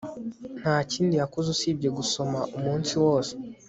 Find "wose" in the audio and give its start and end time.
3.03-3.33